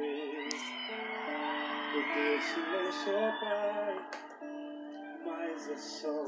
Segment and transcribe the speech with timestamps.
[0.00, 0.48] romper
[1.94, 3.94] o teu silêncio, ó Pai,
[5.26, 6.24] mas é só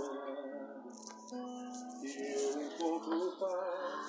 [2.03, 4.07] e eu encontro paz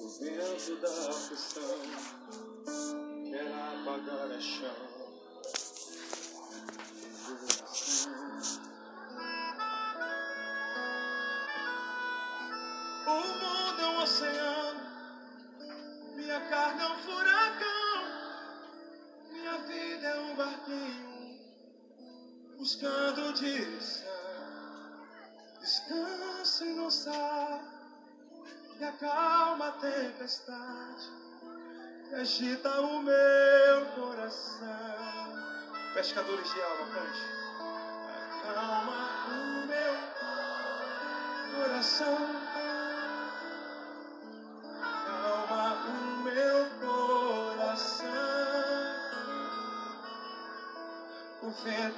[0.00, 1.78] o vento da aflição
[3.30, 4.87] quer apagar a chama.
[22.68, 24.06] Buscando direção.
[25.58, 27.62] Descansa e não sai,
[28.78, 31.10] e acalma a tempestade,
[32.06, 34.68] que agita o meu coração.
[35.94, 37.22] Pescadores de alma, cante.
[38.44, 38.98] Acalma
[39.30, 39.96] o meu
[41.56, 42.37] coração.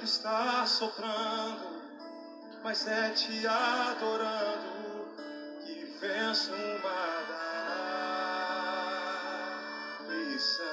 [0.01, 1.81] Vento está soprando,
[2.63, 5.05] mas é te adorando
[5.59, 6.91] que venço uma
[9.99, 10.65] aflição.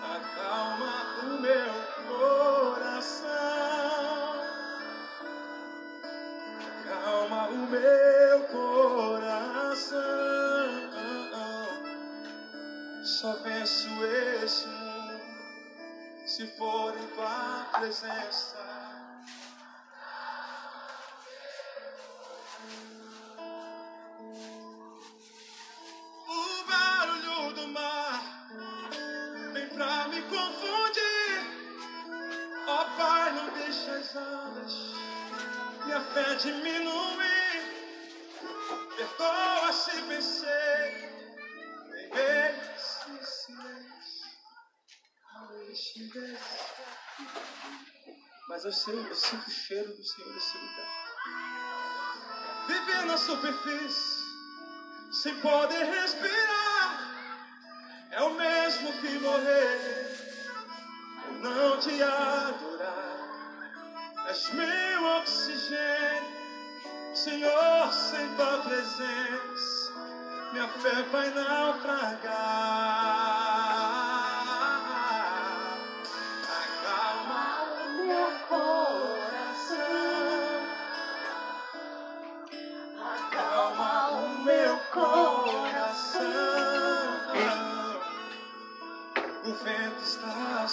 [0.00, 1.72] Acalma o meu
[2.08, 3.30] coração.
[6.80, 10.02] Acalma o meu coração.
[13.02, 13.88] Só venço
[14.44, 14.91] esse mundo
[16.32, 18.81] se for em tua presença.
[48.72, 50.88] Eu sei, eu sinto o cheiro do Senhor nesse lugar.
[52.66, 54.22] Viver na superfície,
[55.12, 56.98] sem poder respirar,
[58.12, 60.16] é o mesmo que morrer
[61.20, 63.18] por não te adorar.
[64.28, 66.32] És meu oxigênio,
[67.14, 69.92] Senhor, sem tua presença,
[70.54, 73.21] minha fé vai naufragar.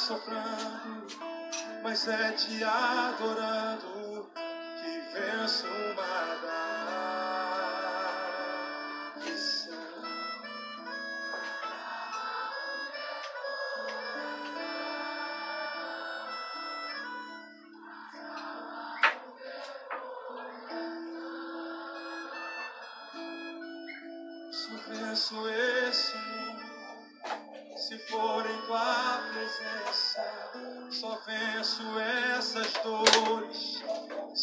[0.10, 1.06] Soprando,
[1.84, 4.28] mas é te adorando
[4.82, 6.26] que venço uma
[9.16, 9.78] aflição.
[25.16, 25.48] Só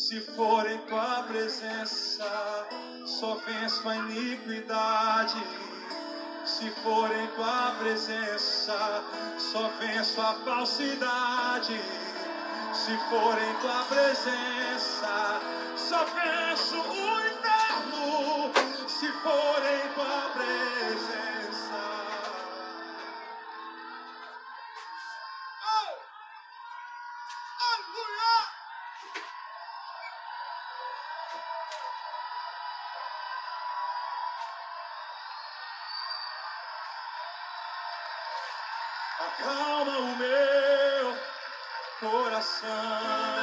[0.06, 2.64] se for em tua presença.
[3.04, 5.42] Só venço a iniquidade
[6.44, 9.02] se for em tua presença.
[9.36, 11.80] Só venço a falsidade
[12.72, 15.40] se for em tua presença.
[15.76, 18.52] Só venço o inferno
[18.86, 21.35] se for em tua presença.
[39.38, 41.16] Acalma o meu
[42.00, 43.35] coração,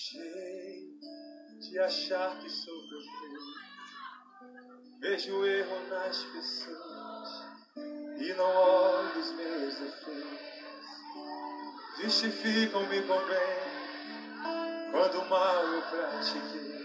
[0.00, 3.60] jeito de achar que sou perfeito.
[5.00, 7.28] Vejo erro nas pessoas
[8.18, 10.40] e não olho os meus defeitos.
[12.02, 13.70] Justificam-me com bem
[14.90, 16.80] quando mal eu pratiquei.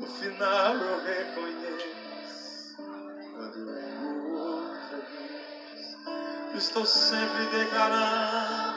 [0.00, 2.76] No final eu reconheço
[3.32, 6.56] quando erro outra vez.
[6.56, 8.75] Estou sempre declarando,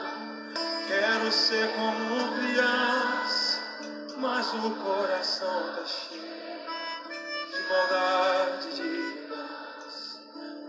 [1.00, 2.40] quero ser como um
[4.20, 6.20] nosso coração tá cheio
[7.50, 10.20] de maldade demais.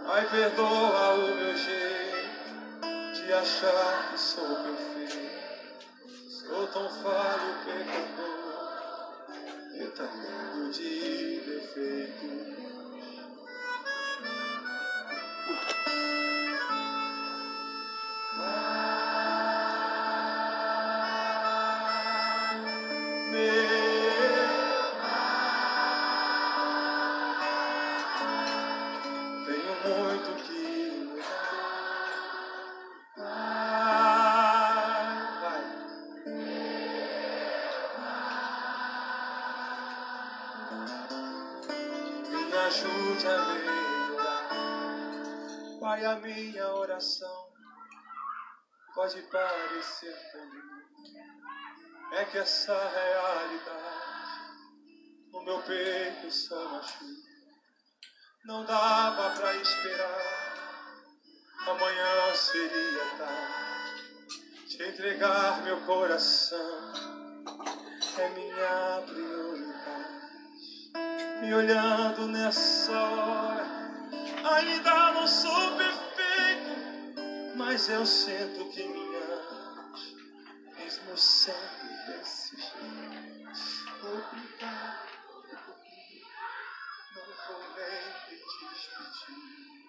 [0.07, 2.81] Ai, perdoa o meu jeito
[3.13, 5.31] de achar que sou perfeito.
[6.30, 9.25] Sou tão falho, pecador,
[9.74, 12.61] retardado de defeito.
[48.94, 50.82] Pode parecer comum.
[52.14, 54.12] É que essa realidade
[55.32, 57.32] no meu peito só machuca.
[58.44, 61.04] Não dava pra esperar,
[61.68, 64.68] amanhã seria tarde.
[64.68, 66.94] Te entregar meu coração
[68.18, 70.22] é minha prioridade.
[71.42, 73.66] Me olhando nessa hora,
[74.44, 76.00] ainda não sou perfeito,
[77.62, 79.12] mas eu sinto que me
[80.75, 83.52] mesmo sendo desse jeito.
[84.02, 85.08] Obrigado,
[87.16, 88.36] não vou nem te
[88.68, 89.86] despedir.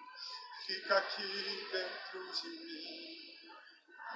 [0.67, 3.37] Fica aqui dentro de mim,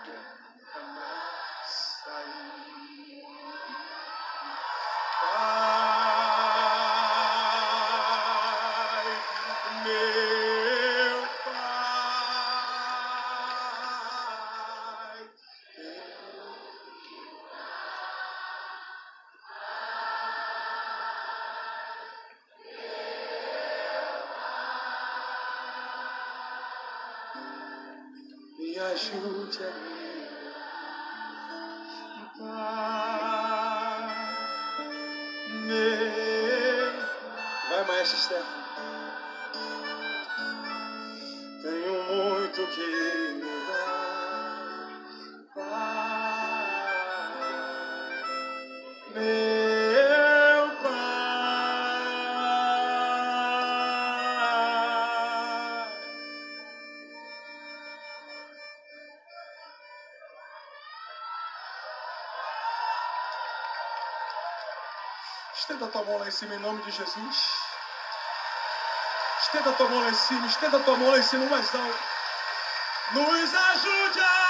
[0.06, 1.72] nunca mais
[2.06, 2.67] sair.
[65.68, 67.54] Estenda tua mão lá em cima em nome de Jesus.
[69.42, 72.00] Estenda tua mão lá em cima, estenda tua mão lá em cima mais alto.
[73.12, 74.47] Nos ajude a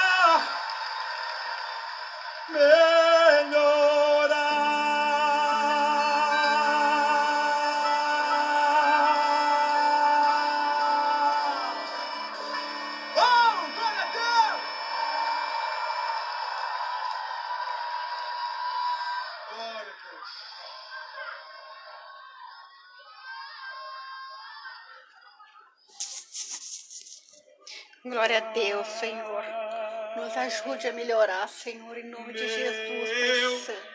[30.78, 33.88] Ajude a melhorar, Senhor, em nome de Jesus, Pai Santo.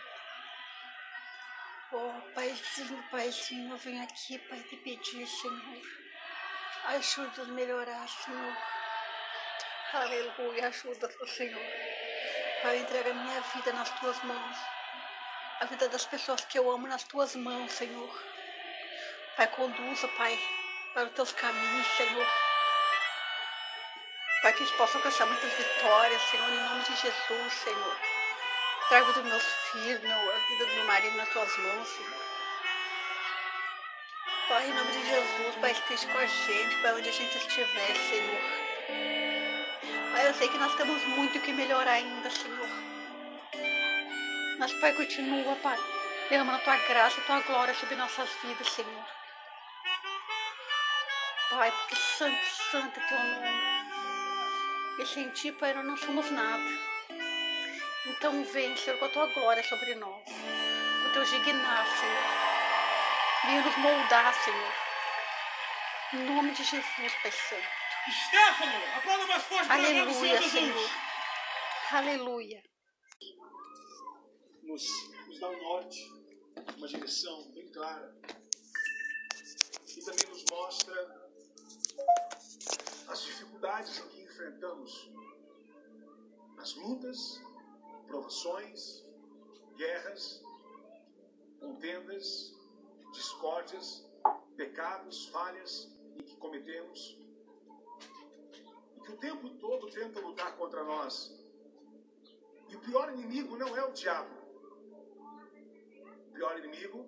[1.93, 5.81] Oh, Paizinho, Paizinho, eu venho aqui, Pai, te pedir, Senhor.
[6.87, 8.57] Ajuda a melhorar, Senhor.
[9.93, 11.65] Aleluia, ajuda, Senhor.
[12.61, 14.57] Pai, entrega a minha vida nas tuas mãos.
[15.61, 18.23] A vida das pessoas que eu amo nas tuas mãos, Senhor.
[19.37, 20.37] Pai, conduza, Pai,
[20.93, 22.42] para os teus caminhos, Senhor.
[24.43, 27.97] Pai, que eles possam alcançar muitas vitórias, Senhor, em nome de Jesus, Senhor.
[28.89, 32.21] Trago dos meus filhos, meu, a vida do meu marido nas tuas mãos, Senhor.
[34.49, 37.95] Pai, em nome de Jesus, Pai, esteja com a gente, Pai, onde a gente estiver,
[37.95, 38.41] Senhor.
[40.11, 42.67] Pai, eu sei que nós temos muito que melhorar ainda, Senhor.
[44.59, 45.79] Mas, Pai, continua, Pai,
[46.29, 49.05] derramando a tua graça, a tua glória sobre nossas vidas, Senhor.
[51.49, 53.92] Pai, porque santo, santo é teu nome.
[54.99, 56.63] E sem ti, Pai, nós não somos nada.
[58.05, 60.23] Então vem, Senhor, com a tua glória sobre nós.
[61.07, 62.43] O teu dignar, Senhor.
[63.45, 64.73] Venha nos moldar, Senhor.
[66.13, 67.83] Em nome de Jesus, Pai Santo.
[68.11, 70.89] Stefano, aplauda mais forte para Aleluia, Senhor.
[71.91, 72.63] Aleluia.
[74.61, 74.83] Nos,
[75.27, 76.11] nos dá um norte,
[76.77, 78.15] uma direção bem clara.
[79.87, 81.29] E também nos mostra
[83.07, 85.11] as dificuldades que enfrentamos,
[86.57, 87.39] as lutas,
[88.07, 89.05] provações,
[89.75, 90.43] guerras,
[91.59, 92.51] contendas,
[93.11, 94.09] discórdias,
[94.57, 95.87] pecados, falhas
[96.17, 97.19] em que cometemos,
[98.97, 101.31] e que o tempo todo tenta lutar contra nós.
[102.69, 104.35] E o pior inimigo não é o diabo.
[106.29, 107.05] O pior inimigo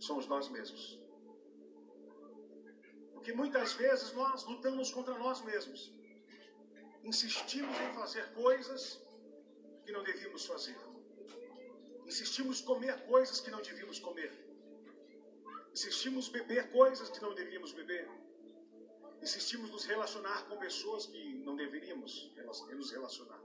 [0.00, 1.05] somos nós mesmos.
[3.26, 5.92] Porque muitas vezes nós lutamos contra nós mesmos.
[7.02, 9.00] Insistimos em fazer coisas
[9.84, 10.78] que não devíamos fazer.
[12.06, 14.30] Insistimos comer coisas que não devíamos comer.
[15.72, 18.08] Insistimos beber coisas que não devíamos beber.
[19.20, 22.32] Insistimos nos relacionar com pessoas que não deveríamos
[22.76, 23.42] nos relacionar.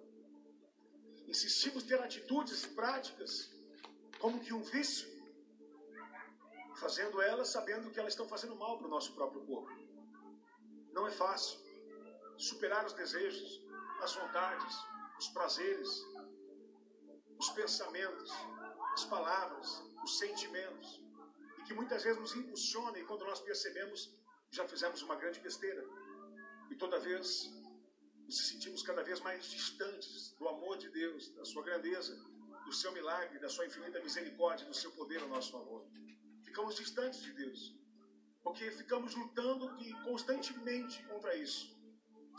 [1.28, 3.52] Insistimos ter atitudes práticas
[4.20, 5.10] como que um vício,
[6.82, 9.72] fazendo elas sabendo que elas estão fazendo mal para o nosso próprio corpo.
[10.92, 11.60] Não é fácil
[12.38, 13.62] superar os desejos,
[14.02, 14.76] as vontades,
[15.20, 15.92] os prazeres,
[17.38, 18.32] os pensamentos,
[18.94, 19.68] as palavras,
[20.04, 21.00] os sentimentos,
[21.60, 24.12] e que muitas vezes nos impulsiona e quando nós percebemos,
[24.50, 25.84] já fizemos uma grande besteira.
[26.72, 27.28] E toda vez
[28.26, 32.16] nos sentimos cada vez mais distantes do amor de Deus, da sua grandeza,
[32.66, 35.86] do seu milagre, da sua infinita misericórdia, do seu poder ao nosso favor.
[36.52, 37.74] Ficamos distantes de Deus,
[38.44, 39.70] porque ficamos lutando
[40.04, 41.66] constantemente contra isso.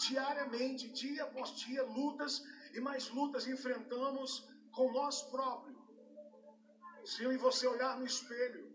[0.07, 2.43] Diariamente, dia após dia, lutas
[2.75, 5.79] e mais lutas enfrentamos com nós próprios.
[7.07, 8.71] Se eu e você olhar no espelho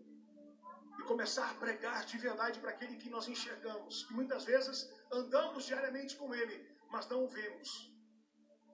[0.98, 5.66] e começar a pregar de verdade para aquele que nós enxergamos, que muitas vezes andamos
[5.66, 7.70] diariamente com ele, mas não o vemos.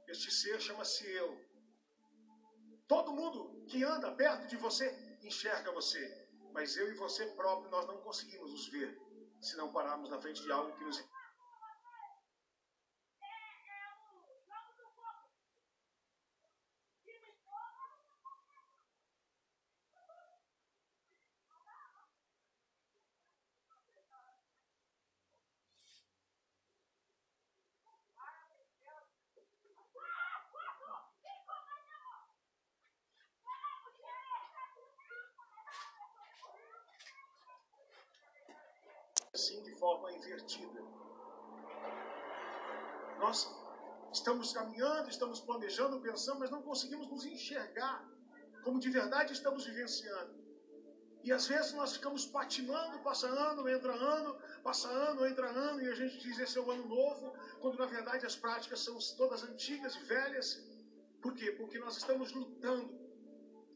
[0.08, 1.30] Este ser chama-se eu.
[2.88, 4.86] Todo mundo que anda perto de você
[5.22, 6.23] enxerga você,
[6.54, 8.96] mas eu e você próprio nós não conseguimos nos ver
[9.42, 11.02] se não pararmos na frente de algo que nos
[39.34, 40.80] assim de forma invertida.
[43.18, 43.38] Nós
[44.10, 47.96] estamos caminhando, estamos planejando, pensando, mas não conseguimos nos enxergar
[48.62, 50.42] como de verdade estamos vivenciando.
[51.22, 54.30] E às vezes nós ficamos patinando, passa ano, entra ano,
[54.62, 57.84] passa ano, entra ano, e a gente diz esse é o ano novo, quando na
[57.84, 60.48] verdade as práticas são todas antigas e velhas.
[61.20, 61.52] Por quê?
[61.52, 62.90] Porque nós estamos lutando,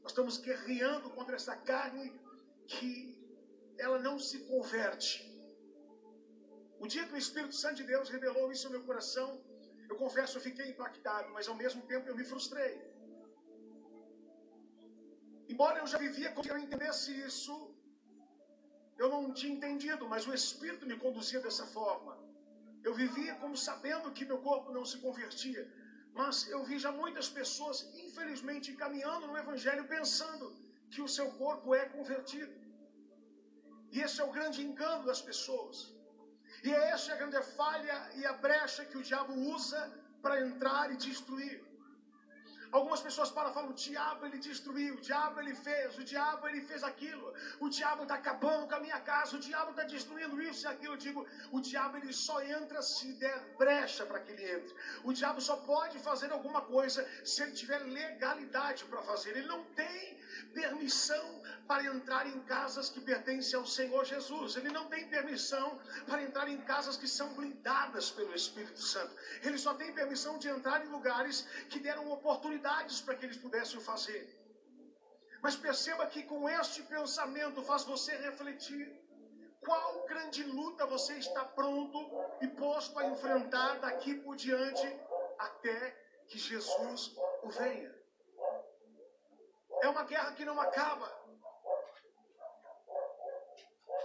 [0.02, 2.18] nós estamos guerreando contra essa carne
[2.66, 2.92] que
[3.78, 5.27] ela não se converte.
[6.80, 9.28] O dia que o Espírito Santo de Deus revelou isso no meu coração,
[9.90, 12.74] eu confesso, eu fiquei impactado, mas ao mesmo tempo eu me frustrei.
[15.48, 17.54] Embora eu já vivia como que eu entendesse isso,
[19.02, 22.14] eu não tinha entendido, mas o Espírito me conduzia dessa forma.
[22.86, 25.62] Eu vivia como sabendo que meu corpo não se convertia,
[26.12, 30.46] mas eu vi já muitas pessoas, infelizmente, caminhando no Evangelho pensando
[30.92, 32.54] que o seu corpo é convertido.
[33.90, 35.97] E esse é o grande engano das pessoas.
[37.08, 39.80] E é falha e a brecha que o diabo usa
[40.20, 41.56] para entrar e destruir.
[42.70, 46.46] Algumas pessoas param e falam: o diabo ele destruiu, o diabo ele fez, o diabo
[46.48, 50.40] ele fez aquilo, o diabo está acabando com a minha casa, o diabo está destruindo
[50.42, 50.94] isso e aquilo.
[50.94, 54.74] Eu digo: o diabo ele só entra se der brecha para que ele entre.
[55.02, 59.30] O diabo só pode fazer alguma coisa se ele tiver legalidade para fazer.
[59.30, 64.56] Ele não tem permissão para entrar em casas que pertencem ao Senhor Jesus.
[64.56, 69.14] Ele não tem permissão para entrar em casas que são blindadas pelo Espírito Santo.
[69.42, 73.80] Ele só tem permissão de entrar em lugares que deram oportunidades para que eles pudessem
[73.80, 74.38] fazer.
[75.42, 79.08] Mas perceba que com este pensamento faz você refletir
[79.60, 81.98] qual grande luta você está pronto
[82.40, 84.86] e posto a enfrentar daqui por diante
[85.38, 85.96] até
[86.28, 87.97] que Jesus o venha.
[89.88, 91.08] É uma guerra que não acaba.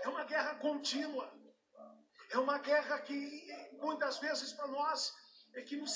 [0.03, 1.25] É uma guerra contínua.
[2.31, 3.17] É uma guerra que
[3.85, 5.13] muitas vezes para nós
[5.53, 5.95] é que nos.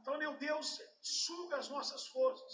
[0.00, 2.52] Então, meu Deus, suga as nossas forças.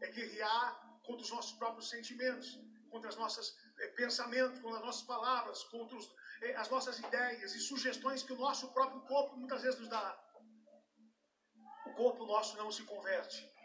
[0.00, 0.64] É guerrear
[1.04, 2.48] contra os nossos próprios sentimentos,
[2.88, 6.06] contra as nossas é, pensamentos, contra as nossas palavras, contra os,
[6.40, 10.08] é, as nossas ideias e sugestões que o nosso próprio corpo muitas vezes nos dá.
[11.86, 13.57] O corpo nosso não se converte.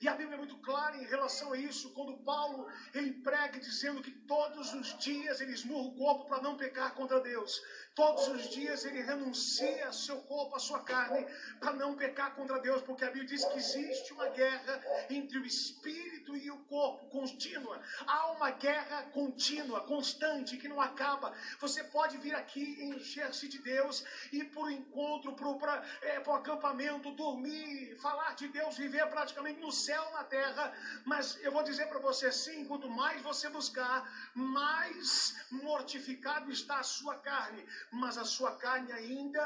[0.00, 4.02] E a Bíblia é muito clara em relação a isso, quando Paulo ele prega dizendo
[4.02, 7.62] que todos os dias ele esmurra o corpo para não pecar contra Deus.
[7.94, 11.24] Todos os dias ele renuncia ao seu corpo, à sua carne,
[11.58, 15.46] para não pecar contra Deus, porque a Bíblia diz que existe uma guerra entre o
[15.46, 17.80] espírito e o corpo contínua.
[18.06, 21.32] Há uma guerra contínua, constante, que não acaba.
[21.58, 27.12] Você pode vir aqui encher-se de Deus, ir para o encontro, para é, o acampamento,
[27.12, 30.64] dormir, falar de Deus, viver praticamente no céu, na terra.
[31.12, 33.98] Mas eu vou dizer para você sim: quanto mais você buscar,
[34.34, 35.08] mais
[35.50, 37.62] mortificado está a sua carne.
[38.02, 39.44] Mas a sua carne ainda,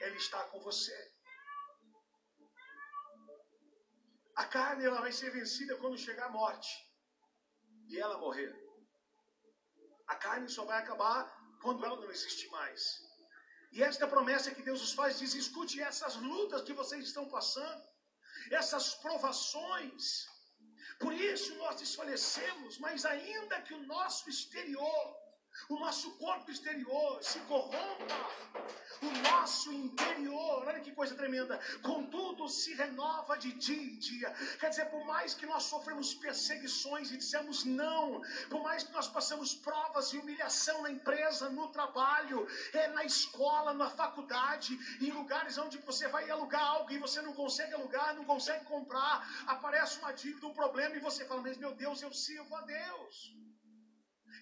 [0.00, 0.98] ela está com você.
[4.42, 6.70] A carne ela vai ser vencida quando chegar a morte
[7.88, 8.52] e ela morrer.
[10.08, 11.18] A carne só vai acabar
[11.62, 12.82] quando ela não existir mais.
[13.72, 17.82] E esta promessa que Deus os faz diz: escute essas lutas que vocês estão passando,
[18.50, 20.26] essas provações.
[20.98, 25.23] Por isso nós desfalecemos, mas ainda que o nosso exterior
[25.68, 28.14] o nosso corpo exterior se corrompa,
[29.02, 34.30] o nosso interior, olha que coisa tremenda, contudo se renova de dia em dia.
[34.60, 38.20] Quer dizer, por mais que nós sofremos perseguições e dissemos não,
[38.50, 43.72] por mais que nós passamos provas e humilhação na empresa, no trabalho, é, na escola,
[43.72, 48.24] na faculdade, em lugares onde você vai alugar algo e você não consegue alugar, não
[48.24, 52.54] consegue comprar, aparece uma dívida, um problema e você fala, mas meu Deus, eu sirvo
[52.56, 53.34] a Deus.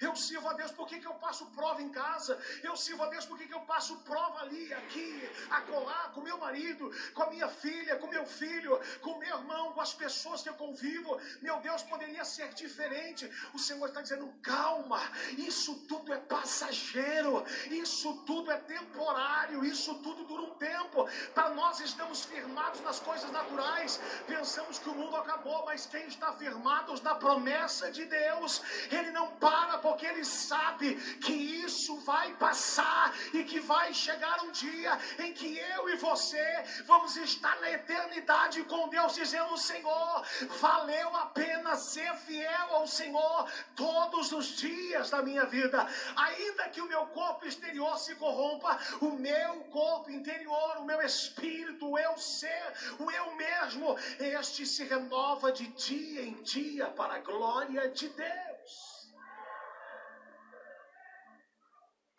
[0.03, 2.39] Eu sirvo a Deus, por que, que eu passo prova em casa?
[2.63, 6.39] Eu sirvo a Deus, por que, que eu passo prova ali, aqui, acolá, com meu
[6.39, 10.49] marido, com a minha filha, com meu filho, com meu irmão, com as pessoas que
[10.49, 11.21] eu convivo?
[11.41, 13.31] Meu Deus, poderia ser diferente.
[13.55, 15.01] O Senhor está dizendo: calma,
[15.39, 21.09] isso tudo é passageiro, isso tudo é temporário, isso tudo dura um tempo.
[21.33, 26.33] Para nós estamos firmados nas coisas naturais, pensamos que o mundo acabou, mas quem está
[26.33, 32.33] firmado na promessa de Deus, ele não para por porque ele sabe que isso vai
[32.37, 36.47] passar e que vai chegar um dia em que eu e você
[36.87, 40.25] vamos estar na eternidade com Deus, dizendo: Senhor,
[40.61, 46.81] valeu a pena ser fiel ao Senhor todos os dias da minha vida, ainda que
[46.81, 52.17] o meu corpo exterior se corrompa, o meu corpo interior, o meu espírito, o eu
[52.17, 58.09] ser, o eu mesmo, este se renova de dia em dia para a glória de
[58.09, 58.92] Deus.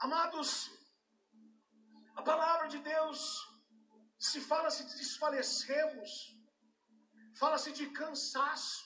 [0.06, 0.50] Amados,
[2.20, 3.20] a palavra de Deus
[4.30, 6.10] se fala-se de desfalecemos,
[7.42, 8.82] fala-se de cansaço.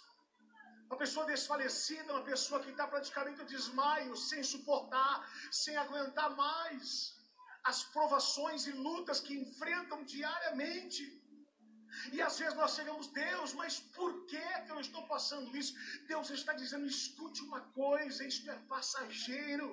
[0.86, 5.16] Uma pessoa desfalecida, uma pessoa que está praticamente desmaio, sem suportar,
[5.64, 6.90] sem aguentar mais
[7.64, 11.04] as provações e lutas que enfrentam diariamente.
[12.14, 15.74] E às vezes nós chegamos, Deus, mas por que eu estou passando isso?
[16.14, 19.68] Deus está dizendo: escute uma coisa, isto é passageiro.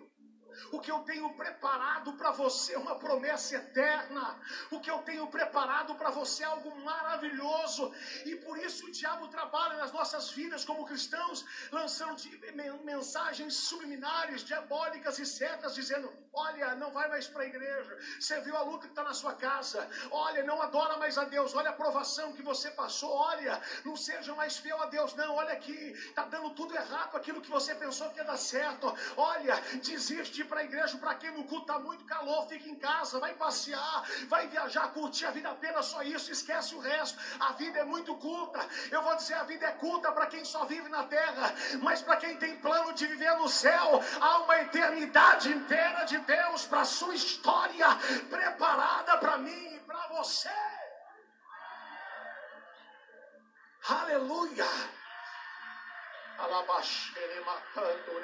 [0.73, 4.41] O que eu tenho preparado para você é uma promessa eterna.
[4.71, 7.93] O que eu tenho preparado para você é algo maravilhoso.
[8.25, 12.23] E por isso o diabo trabalha nas nossas vidas como cristãos, lançando
[12.85, 17.99] mensagens subliminares, diabólicas e certas, dizendo: Olha, não vai mais para a igreja.
[18.19, 19.89] Você viu a luta que está na sua casa.
[20.11, 21.55] Olha, não adora mais a Deus.
[21.55, 23.11] Olha a provação que você passou.
[23.11, 25.15] Olha, não seja mais fiel a Deus.
[25.15, 28.93] Não, olha aqui, está dando tudo errado aquilo que você pensou que ia dar certo.
[29.17, 32.77] Olha, desiste ir para a igreja, para quem no culto está muito calor, fica em
[32.77, 37.19] casa, vai passear, vai viajar, curtir a vida apenas só isso, esquece o resto.
[37.41, 38.61] A vida é muito curta.
[38.91, 42.17] Eu vou dizer, a vida é curta para quem só vive na terra, mas para
[42.17, 46.85] quem tem plano de viver no céu, há uma eternidade inteira de Deus para a
[46.85, 47.89] sua história
[48.31, 50.51] preparada para mim e para você.
[53.89, 54.67] Aleluia!
[56.39, 58.15] Alabaxere matando,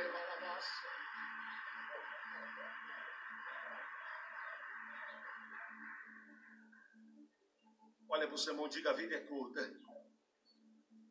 [8.20, 9.62] Olha para o seu irmão, diga: a vida é curta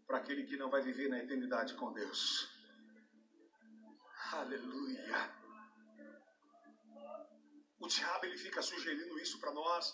[0.06, 2.48] para aquele que não vai viver na eternidade com Deus.
[4.32, 5.36] Aleluia.
[7.80, 9.92] O diabo ele fica sugerindo isso para nós.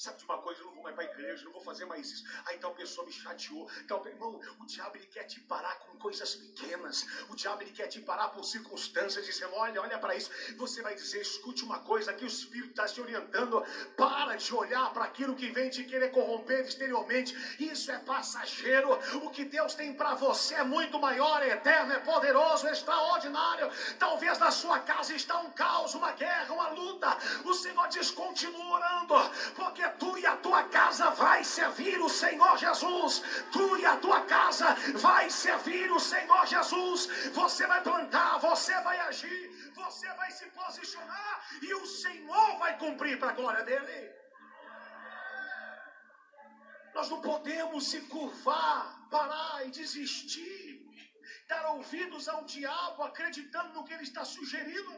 [0.00, 0.62] Sabe de uma coisa?
[0.62, 2.24] Eu não vou mais para a igreja, não vou fazer mais isso.
[2.46, 3.68] Aí tal pessoa me chateou.
[3.86, 7.04] Tal, irmão, o diabo ele quer te parar com coisas pequenas.
[7.28, 10.30] O diabo ele quer te parar por circunstâncias, dizendo: olha, olha para isso.
[10.56, 13.62] Você vai dizer: escute uma coisa, que o Espírito está te orientando.
[13.94, 17.34] Para de olhar para aquilo que vem te querer corromper exteriormente.
[17.62, 18.98] Isso é passageiro.
[19.22, 23.70] O que Deus tem para você é muito maior, é eterno, é poderoso, é extraordinário.
[23.98, 27.18] Talvez na sua casa está um caos, uma guerra, uma luta.
[27.44, 29.14] O Senhor diz: continua orando,
[29.54, 33.22] porque tu e a tua casa vai servir o Senhor Jesus.
[33.52, 37.06] Tu e a tua casa vai servir o Senhor Jesus.
[37.32, 43.18] Você vai plantar, você vai agir, você vai se posicionar e o Senhor vai cumprir
[43.18, 44.10] para a glória dele.
[46.94, 50.90] Nós não podemos se curvar, parar e desistir
[51.50, 54.92] dar ouvidos ao diabo acreditando no que ele está sugerindo.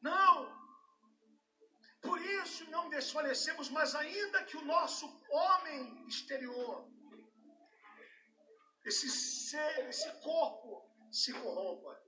[0.00, 0.65] Não.
[2.00, 6.88] Por isso não desfalecemos, mas ainda que o nosso homem exterior,
[8.84, 12.00] esse ser, esse corpo se corrompa,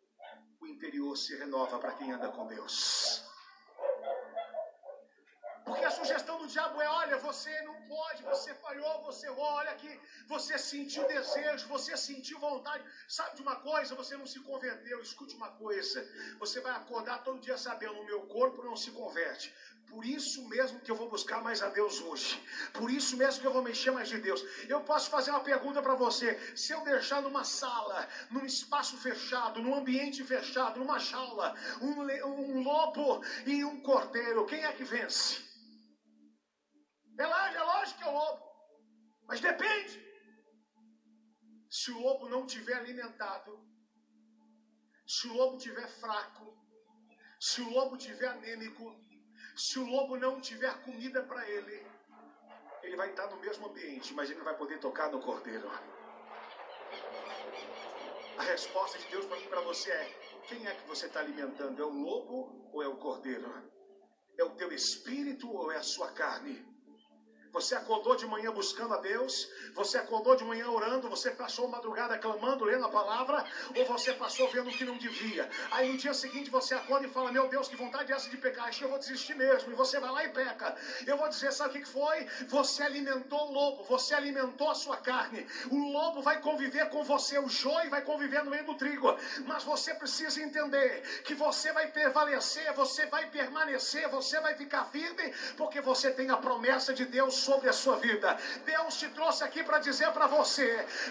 [0.61, 3.25] o interior se renova para quem anda com Deus.
[5.69, 10.01] Porque a sugestão do diabo é: olha, você não pode, você falhou, você olha que
[10.27, 12.83] você sentiu desejo, você sentiu vontade.
[13.07, 13.95] Sabe de uma coisa?
[13.95, 15.01] Você não se converteu.
[15.01, 16.01] Escute uma coisa:
[16.39, 19.55] você vai acordar todo dia sabendo, o meu corpo não se converte.
[19.91, 22.41] Por isso mesmo que eu vou buscar mais a Deus hoje.
[22.73, 24.45] Por isso mesmo que eu vou mexer mais de Deus.
[24.69, 26.39] Eu posso fazer uma pergunta para você.
[26.55, 31.93] Se eu deixar numa sala, num espaço fechado, num ambiente fechado, numa jaula, um,
[32.27, 35.43] um lobo e um cordeiro, quem é que vence?
[37.19, 38.43] É, lá, é lógico que é o lobo.
[39.27, 40.07] Mas depende.
[41.71, 43.59] Se o lobo não tiver alimentado,
[45.07, 46.57] se o lobo tiver fraco,
[47.41, 48.95] se o lobo tiver anêmico,
[49.59, 51.85] se o lobo não tiver comida para ele,
[52.81, 55.69] ele vai estar no mesmo ambiente, mas ele não vai poder tocar no cordeiro.
[58.39, 61.83] A resposta de Deus para mim para você é: quem é que você está alimentando?
[61.83, 63.53] É o lobo ou é o cordeiro?
[64.39, 66.65] É o teu espírito ou é a sua carne?
[67.53, 69.49] Você acordou de manhã buscando a Deus?
[69.75, 71.09] Você acordou de manhã orando?
[71.09, 73.45] Você passou madrugada clamando, lendo a palavra?
[73.75, 75.49] Ou você passou vendo o que não devia?
[75.71, 78.37] Aí no dia seguinte você acorda e fala: Meu Deus, que vontade é essa de
[78.37, 78.67] pecar?
[78.69, 79.73] Acho que eu vou desistir mesmo.
[79.73, 80.75] E você vai lá e peca.
[81.07, 82.27] Eu vou dizer: Sabe o que foi?
[82.49, 85.47] Você alimentou o lobo, você alimentou a sua carne.
[85.71, 89.17] O lobo vai conviver com você, o joio vai conviver no meio do trigo.
[89.47, 95.33] Mas você precisa entender que você vai prevalecer, você vai permanecer, você vai ficar firme,
[95.57, 98.37] porque você tem a promessa de Deus sobre a sua vida.
[98.67, 100.69] Deus te trouxe aqui para dizer para você: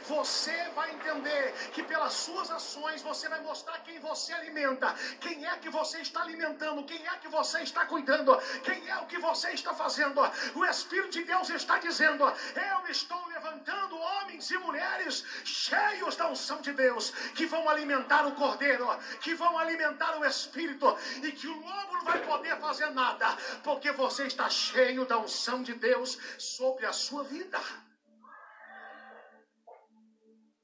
[0.08, 5.56] você vai entender que pelas suas ações você vai mostrar quem você alimenta, quem é
[5.58, 9.50] que você está alimentando, quem é que você está cuidando, quem é o que você
[9.60, 10.21] está fazendo.
[10.54, 12.23] O Espírito de Deus está dizendo:
[12.71, 18.34] eu estou levantando homens e mulheres cheios da unção de Deus, que vão alimentar o
[18.34, 18.88] cordeiro,
[19.21, 23.28] que vão alimentar o Espírito, e que o lobo não vai poder fazer nada,
[23.63, 27.60] porque você está cheio da unção de Deus sobre a sua vida.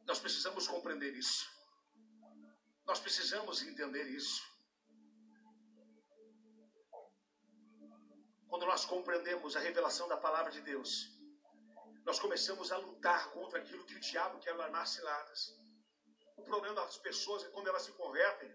[0.05, 1.49] Nós precisamos compreender isso.
[2.85, 4.41] Nós precisamos entender isso.
[8.47, 11.09] Quando nós compreendemos a revelação da palavra de Deus,
[12.05, 15.55] nós começamos a lutar contra aquilo que o diabo quer armar ciladas.
[16.35, 18.53] O problema das pessoas é quando elas se convertem,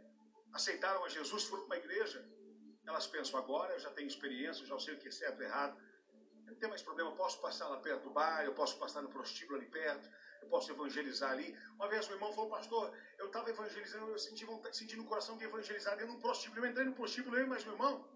[0.53, 2.25] aceitaram a Jesus, foram para uma igreja,
[2.87, 5.79] elas pensam, agora eu já tenho experiência, já sei o que é certo e errado,
[6.49, 9.09] não tem mais problema, eu posso passar lá perto do bar, eu posso passar no
[9.09, 10.09] prostíbulo ali perto,
[10.41, 11.57] eu posso evangelizar ali.
[11.75, 15.45] Uma vez o irmão falou, pastor, eu estava evangelizando, eu senti, senti no coração de
[15.45, 16.65] evangelizar dentro de um prostíbulo.
[16.65, 18.09] Eu entrei no prostíbulo, eu mas meu irmão,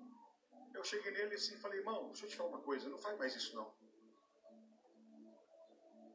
[0.75, 3.19] eu cheguei nele assim e falei, irmão, deixa eu te falar uma coisa, não faz
[3.19, 3.73] mais isso não.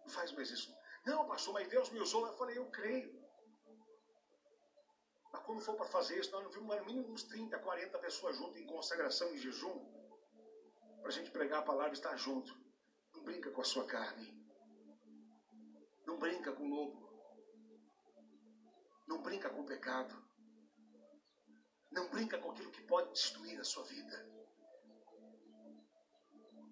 [0.03, 0.75] Não faz mais isso.
[1.06, 2.25] Não, pastor, mas Deus me usou.
[2.25, 3.27] Eu falei, eu creio.
[5.32, 8.38] Mas quando for para fazer isso, nós não vimos no mínimo uns 30, 40 pessoas
[8.38, 9.97] juntas em consagração e jejum
[11.08, 12.54] para a gente pregar a palavra e estar junto.
[13.13, 14.28] Não brinca com a sua carne.
[16.06, 17.00] Não brinca com o lobo.
[19.08, 20.22] Não brinca com o pecado.
[21.89, 24.17] Não brinca com aquilo que pode destruir a sua vida.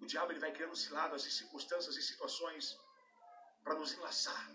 [0.02, 2.78] O diabo ele vai criando ciladas e circunstâncias e situações
[3.64, 4.54] para nos enlaçar,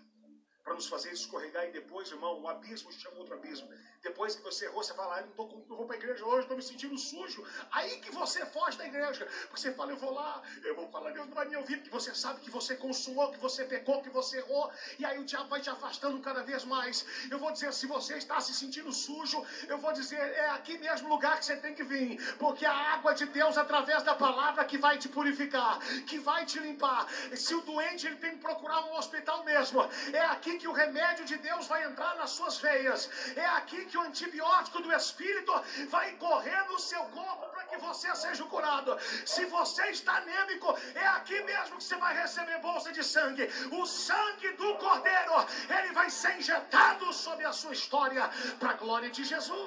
[0.64, 3.68] para nos fazer escorregar e depois, irmão, o abismo chama outro abismo.
[4.00, 6.40] Depois que você errou, você fala, ah, não, tô, não vou para a igreja hoje,
[6.40, 7.44] estou me sentindo sujo.
[7.70, 9.24] Aí que você foge da igreja.
[9.24, 11.90] Porque você fala, eu vou lá, eu vou falar, Deus não vai me ouvir, porque
[11.90, 14.70] você sabe que você consumou, que você pecou, que você errou.
[14.98, 17.04] E aí o diabo vai te afastando cada vez mais.
[17.30, 21.08] Eu vou dizer, se você está se sentindo sujo, eu vou dizer, é aqui mesmo
[21.08, 22.20] lugar que você tem que vir.
[22.38, 26.58] Porque a água de Deus, através da palavra, que vai te purificar, que vai te
[26.58, 27.08] limpar.
[27.36, 29.82] Se o doente, ele tem que procurar um hospital mesmo.
[30.12, 33.08] É aqui que o remédio de Deus vai entrar nas suas veias.
[33.36, 35.52] É aqui que que o antibiótico do Espírito
[35.94, 38.98] vai correr no seu corpo para que você seja curado.
[39.34, 43.44] Se você está anêmico, é aqui mesmo que você vai receber bolsa de sangue.
[43.80, 45.36] O sangue do Cordeiro,
[45.78, 48.24] ele vai ser injetado sobre a sua história
[48.58, 49.60] para a glória de Jesus.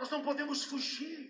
[0.00, 1.20] Nós não podemos fugir.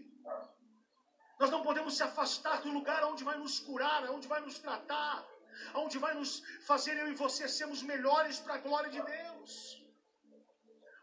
[1.41, 5.25] Nós não podemos se afastar do lugar onde vai nos curar, onde vai nos tratar,
[5.75, 6.33] onde vai nos
[6.67, 9.53] fazer eu e você sermos melhores para a glória de Deus.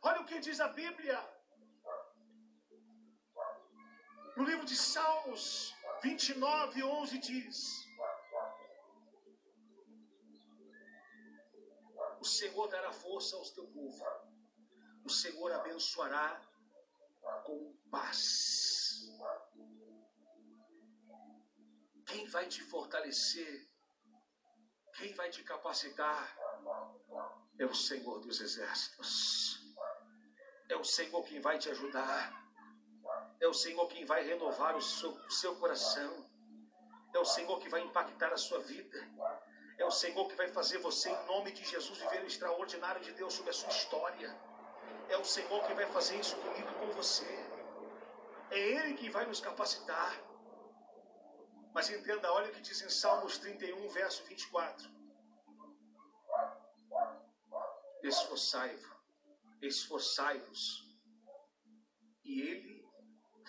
[0.02, 1.18] Olha o que diz a Bíblia.
[4.38, 7.58] No livro de Salmos 29, 11 diz:
[12.20, 14.06] O Senhor dará força ao teu povo.
[15.04, 16.42] O Senhor abençoará
[17.46, 19.10] com paz.
[22.06, 23.69] Quem vai te fortalecer?
[25.00, 26.38] Quem vai te capacitar?
[27.58, 29.64] É o Senhor dos exércitos.
[30.68, 32.34] É o Senhor quem vai te ajudar.
[33.40, 36.30] É o Senhor quem vai renovar o seu, o seu coração.
[37.14, 39.00] É o Senhor que vai impactar a sua vida.
[39.78, 43.14] É o Senhor que vai fazer você, em nome de Jesus, viver o extraordinário de
[43.14, 44.38] Deus sobre a sua história.
[45.08, 47.26] É o Senhor que vai fazer isso comigo e com você.
[48.52, 50.29] É Ele que vai nos capacitar.
[51.74, 54.90] Mas entenda, olha o que diz em Salmos 31, verso 24.
[58.04, 58.98] Esforçai-vos,
[59.62, 60.84] esforçai-vos,
[62.24, 62.88] e Ele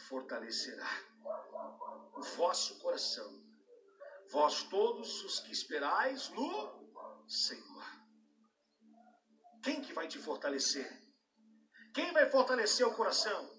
[0.08, 0.90] fortalecerá
[2.14, 3.40] o vosso coração
[4.30, 7.84] vós todos os que esperais no Senhor.
[9.62, 10.88] Quem que vai te fortalecer?
[11.92, 13.50] Quem vai fortalecer o coração?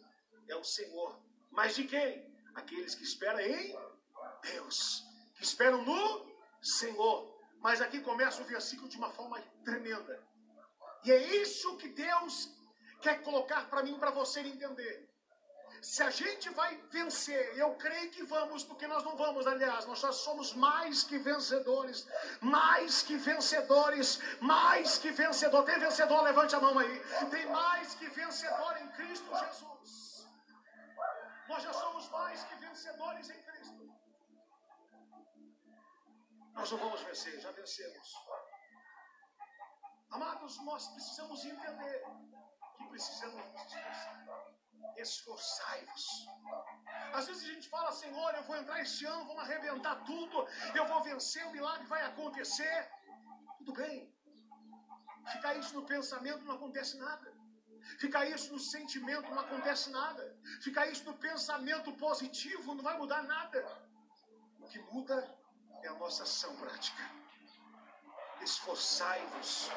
[0.48, 1.22] É o Senhor.
[1.52, 2.32] Mas de quem?
[2.56, 3.76] Aqueles que esperam em
[4.42, 5.04] Deus,
[5.36, 6.26] que esperam no
[6.62, 7.32] Senhor.
[7.60, 10.24] Mas aqui começa o versículo de uma forma tremenda.
[11.04, 12.50] E é isso que Deus
[13.02, 15.12] quer colocar para mim, para você entender.
[15.82, 19.98] Se a gente vai vencer, eu creio que vamos, porque nós não vamos, aliás, nós
[19.98, 22.08] só somos mais que vencedores,
[22.40, 25.64] mais que vencedores, mais que vencedor.
[25.64, 26.22] Tem vencedor?
[26.22, 27.00] Levante a mão aí.
[27.32, 30.28] Tem mais que vencedor em Cristo Jesus.
[31.50, 33.51] Nós já somos mais que vencedores em Cristo.
[36.54, 38.16] Nós não vamos vencer, já vencemos.
[40.12, 42.04] Amados, nós precisamos entender
[42.78, 44.62] que precisamos nos esforçar
[44.98, 46.06] esforçai-vos.
[47.14, 50.86] Às vezes a gente fala, Senhor, eu vou entrar este ano, vamos arrebentar tudo, eu
[50.86, 52.90] vou vencer, o milagre vai acontecer.
[53.58, 54.14] Tudo bem.
[55.34, 57.32] Ficar isso no pensamento não acontece nada.
[58.00, 60.24] Ficar isso no sentimento não acontece nada.
[60.62, 63.60] Ficar isso no pensamento positivo não vai mudar nada.
[64.60, 65.18] O que muda
[66.02, 67.04] a nossa ação prática.
[68.42, 69.70] Esforçai-vos.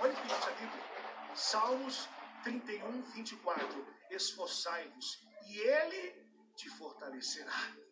[0.00, 0.84] Olha o que diz a Bíblia.
[1.34, 2.08] Salmos
[2.44, 7.85] 31, 24 esforçai-vos, e ele te fortalecerá.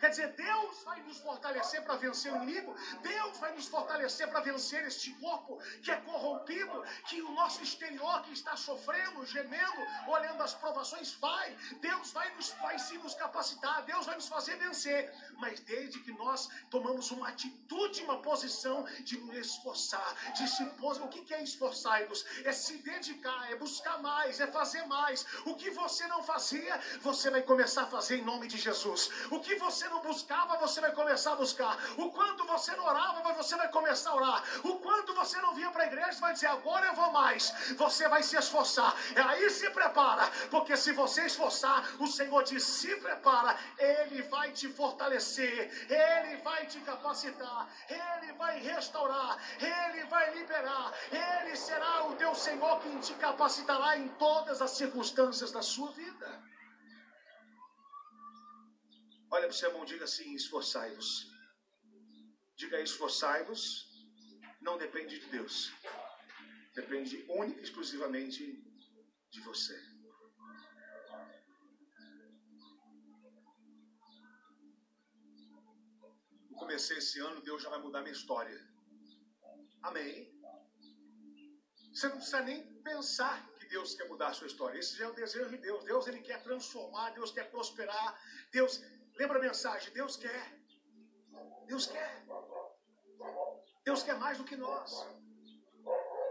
[0.00, 4.40] Quer dizer, Deus vai nos fortalecer para vencer o inimigo, Deus vai nos fortalecer para
[4.40, 10.42] vencer este corpo que é corrompido, que o nosso exterior que está sofrendo, gemendo, olhando
[10.42, 11.56] as provações, vai.
[11.80, 16.12] Deus vai nos vai sim nos capacitar, Deus vai nos fazer vencer, mas desde que
[16.12, 21.42] nós tomamos uma atitude, uma posição de nos esforçar, de se pôr, o que é
[21.42, 22.24] esforçar-nos?
[22.44, 25.26] É se dedicar, é buscar mais, é fazer mais.
[25.44, 29.10] O que você não fazia, você vai começar a fazer em nome de Jesus.
[29.30, 31.78] O que você você não buscava, você vai começar a buscar.
[31.96, 34.42] O quanto você não orava, você vai começar a orar.
[34.64, 37.52] O quanto você não vinha para a igreja, você vai dizer, agora eu vou mais.
[37.76, 38.94] Você vai se esforçar.
[39.14, 44.50] E aí se prepara, porque se você esforçar, o Senhor diz, se prepara, Ele vai
[44.52, 52.16] te fortalecer, Ele vai te capacitar, Ele vai restaurar, Ele vai liberar, Ele será o
[52.16, 56.45] teu Senhor quem te capacitará em todas as circunstâncias da sua vida.
[59.30, 61.30] Olha para o seu irmão, diga assim: esforçai-vos.
[62.54, 63.62] Diga esforçai-vos.
[64.60, 65.72] Não depende de Deus.
[66.74, 68.40] Depende única e exclusivamente
[69.30, 69.76] de você.
[76.50, 78.58] Eu comecei esse ano, Deus já vai mudar minha história.
[79.82, 80.34] Amém.
[81.92, 84.78] Você não precisa nem pensar que Deus quer mudar a sua história.
[84.78, 85.84] Esse já é o desejo de Deus.
[85.84, 88.20] Deus ele quer transformar, Deus quer prosperar.
[88.52, 88.82] Deus
[89.18, 89.92] Lembra a mensagem?
[89.92, 90.46] Deus quer.
[91.66, 92.26] Deus quer.
[93.84, 95.06] Deus quer mais do que nós.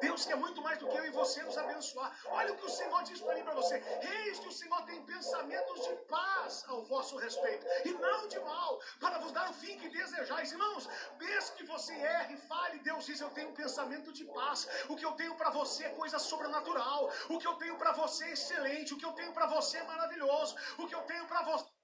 [0.01, 2.15] Deus quer muito mais do que eu e você nos abençoar.
[2.27, 3.75] Olha o que o Senhor diz para mim para você.
[4.17, 8.79] Eis que o Senhor tem pensamentos de paz ao vosso respeito e não de mal,
[8.99, 10.51] para vos dar o fim que desejais.
[10.51, 14.67] Irmãos, mesmo que você erre, fale, Deus diz: Eu tenho um pensamento de paz.
[14.89, 17.09] O que eu tenho para você é coisa sobrenatural.
[17.29, 18.93] O que eu tenho para você é excelente.
[18.93, 20.55] O que eu tenho para você é maravilhoso.
[20.77, 21.74] O que eu tenho para você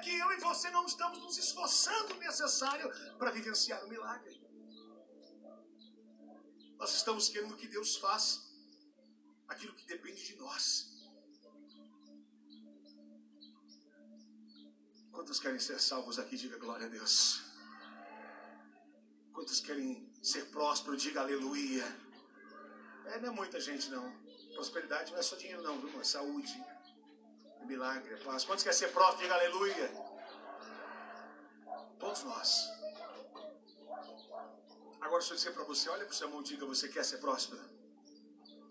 [0.00, 4.40] que eu e você não estamos nos esforçando o necessário para vivenciar o milagre.
[6.78, 8.40] Nós estamos querendo que Deus faça
[9.48, 10.90] aquilo que depende de nós.
[15.12, 16.36] Quantos querem ser salvos aqui?
[16.36, 17.42] Diga glória a Deus.
[19.34, 21.02] Quantos querem ser prósperos?
[21.02, 21.84] Diga aleluia.
[23.06, 24.10] É, não é muita gente, não.
[24.54, 26.00] Prosperidade não é só dinheiro, não, viu?
[26.00, 26.54] É saúde
[27.70, 28.44] milagre, paz.
[28.44, 29.22] Quantos querem ser prósperos?
[29.22, 29.88] Diga aleluia.
[31.98, 32.50] Todos nós.
[35.00, 37.04] Agora, deixa eu dizer para você: olha para o seu irmão e diga: Você quer
[37.04, 37.62] ser próspero?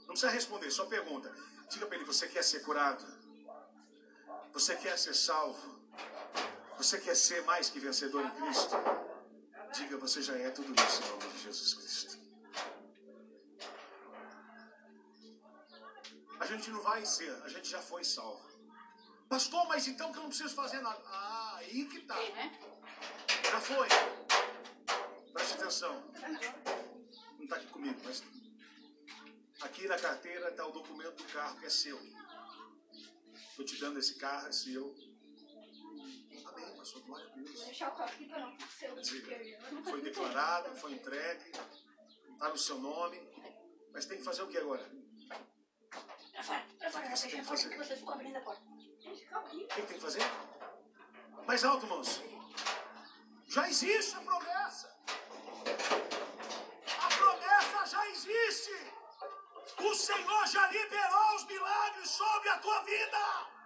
[0.01, 1.33] Não precisa responder, só pergunta.
[1.69, 3.05] Diga para ele: Você quer ser curado?
[4.53, 5.79] Você quer ser salvo?
[6.77, 8.75] Você quer ser mais que vencedor em Cristo?
[9.73, 12.19] Diga, você já é tudo isso em nome de Jesus Cristo.
[16.39, 18.48] A gente não vai ser, a gente já foi salvo.
[19.29, 21.01] Pastor, mas então que eu não preciso fazer nada.
[21.05, 22.15] Ah, aí que tá.
[22.15, 22.59] né?
[23.43, 23.87] Já foi.
[25.31, 26.03] Preste atenção.
[27.37, 28.23] Não está aqui comigo, mas
[29.61, 31.99] aqui na carteira está o documento do carro que é seu.
[33.51, 34.95] Estou te dando esse carro, é seu
[36.89, 37.65] sua glória a Deus.
[37.65, 41.51] Deixar o aqui para não Foi declarado, foi entregue,
[42.31, 43.21] está no seu nome.
[43.93, 44.89] Mas tem que fazer o que agora?
[46.31, 47.77] Para fora, para fora, Você que fazer.
[47.77, 48.78] Você ficou abrindo a porta.
[49.31, 50.23] O que tem que fazer?
[51.45, 52.21] Mais alto, irmãos.
[53.47, 54.89] Já existe a promessa.
[57.01, 58.71] A promessa já existe.
[59.79, 63.58] O Senhor já liberou os milagres sobre a tua vida.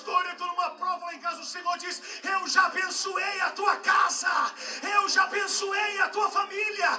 [0.00, 1.42] Pastor, eu estou numa prova lá em casa.
[1.42, 4.30] O Senhor diz: Eu já abençoei a tua casa,
[4.82, 6.98] eu já abençoei a tua família,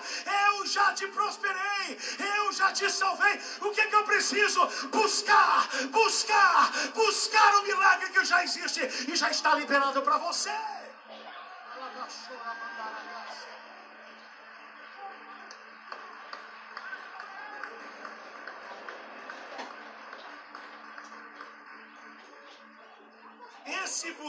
[0.49, 1.97] eu já te prosperei,
[2.37, 3.41] eu já te salvei.
[3.59, 4.67] O que, é que eu preciso?
[4.89, 10.51] Buscar, buscar, buscar o milagre que já existe e já está liberado para você.
[12.07, 12.70] Esse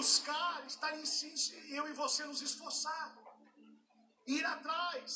[0.02, 1.32] buscar está em si,
[1.78, 3.08] eu e você nos esforçar,
[4.26, 5.14] ir atrás,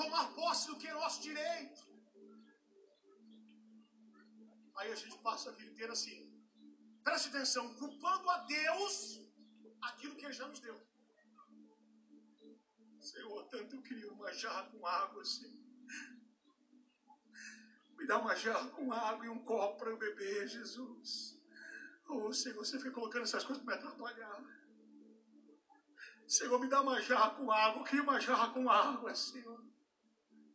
[0.00, 1.80] tomar posse do que é nosso direito.
[4.78, 6.18] Aí a gente passa a vida inteira assim.
[7.04, 9.20] Preste atenção, culpando a Deus
[9.90, 10.76] aquilo que Ele já nos deu.
[13.12, 15.54] Senhor, tanto eu queria uma jarra com água assim.
[17.96, 21.35] Me dá uma jarra com água e um copo para eu beber, Jesus.
[22.08, 24.44] Oh, Senhor, você fica colocando essas coisas para me atrapalhar.
[26.28, 27.84] Senhor, me dá uma jarra com água.
[27.84, 29.64] Queria uma jarra com água, Senhor.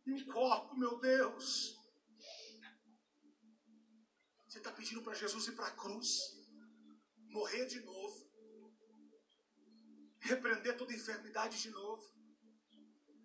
[0.06, 1.78] E um copo, meu Deus.
[4.48, 6.08] Você está pedindo para Jesus ir para a cruz,
[7.30, 8.30] morrer de novo,
[10.20, 12.02] repreender toda enfermidade de novo,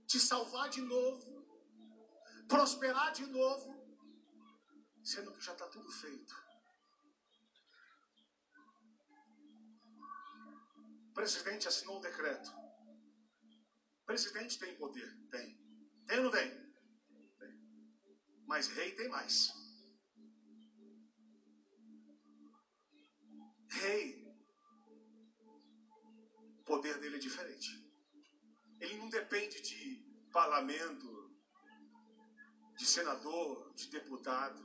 [0.05, 1.45] te salvar de novo,
[2.47, 3.75] prosperar de novo,
[5.03, 6.46] sendo que já está tudo feito.
[11.17, 12.47] Presidente assinou um decreto.
[14.01, 15.11] O presidente tem poder?
[15.31, 15.59] Tem.
[16.05, 16.51] Tem ou não tem?
[17.39, 17.53] Tem.
[18.45, 19.49] Mas rei tem mais.
[23.71, 24.31] Rei,
[26.59, 27.67] o poder dele é diferente.
[28.79, 31.35] Ele não depende de parlamento,
[32.77, 34.63] de senador, de deputado.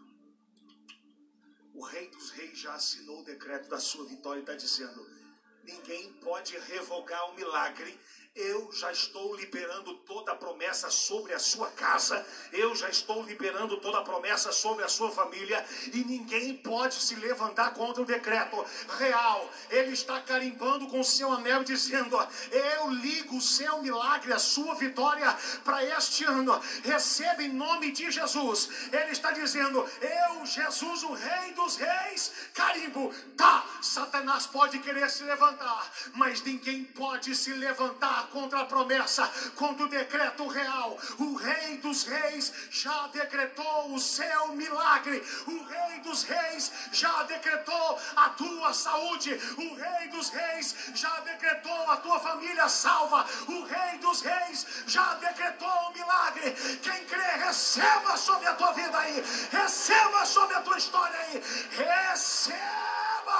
[1.72, 5.21] O rei dos reis já assinou o decreto da sua vitória e está dizendo:
[5.62, 7.98] Ninguém pode revogar o milagre
[8.34, 13.76] eu já estou liberando toda a promessa sobre a sua casa, eu já estou liberando
[13.76, 18.64] toda a promessa sobre a sua família, e ninguém pode se levantar contra o decreto
[18.98, 19.50] real.
[19.68, 22.16] Ele está carimbando com o seu anel, dizendo:
[22.50, 26.58] Eu ligo o seu milagre, a sua vitória para este ano.
[26.82, 28.70] Receba em nome de Jesus.
[28.90, 33.12] Ele está dizendo: Eu, Jesus, o Rei dos Reis, carimbo.
[33.36, 39.86] Tá, Satanás pode querer se levantar, mas ninguém pode se levantar contra a promessa, contra
[39.86, 40.98] o decreto real.
[41.18, 45.22] O Rei dos Reis já decretou o seu milagre.
[45.46, 49.32] O Rei dos Reis já decretou a tua saúde.
[49.56, 53.26] O Rei dos Reis já decretou a tua família salva.
[53.48, 56.52] O Rei dos Reis já decretou o milagre.
[56.82, 59.24] Quem crê, receba sobre a tua vida aí.
[59.50, 61.42] Receba sobre a tua história aí.
[61.70, 62.91] Receba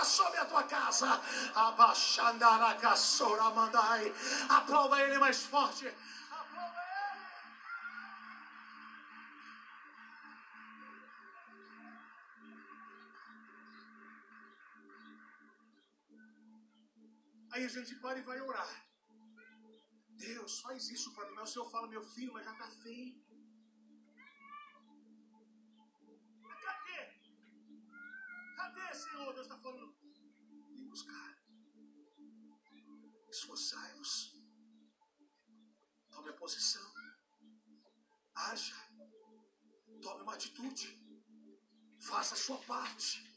[0.04, 1.20] sobre a tua casa.
[1.54, 4.12] Abaixandaracassoura mandai.
[4.48, 5.86] Aprova ele mais forte.
[5.86, 5.96] Ele.
[17.52, 18.86] Aí a gente para e vai orar.
[20.08, 21.34] Deus, faz isso para mim.
[21.34, 23.31] Mas o Senhor fala, meu filho, mas já está feito.
[29.02, 29.32] Senhor?
[29.34, 29.96] Deus está falando.
[30.74, 31.30] Vem buscar.
[33.30, 34.12] Esforçai-vos.
[36.10, 36.88] Tome a posição.
[38.34, 38.80] Haja.
[40.00, 40.88] Tome uma atitude.
[42.00, 43.32] Faça a sua parte.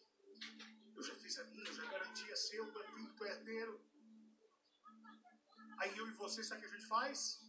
[0.96, 3.32] Eu já fiz a minha, eu já garanti a seu, tu é filho, tu é
[3.32, 3.82] herdeiro.
[5.78, 7.42] Aí eu e você, sabe o que a gente faz?